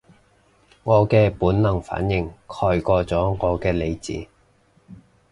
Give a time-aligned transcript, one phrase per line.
[0.83, 4.25] 我嘅本能反應蓋過咗我嘅理智